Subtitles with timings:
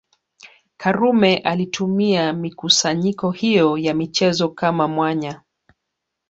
[0.77, 5.41] Karume alitumia mikusanyiko hiyo ya michezo kama mwanya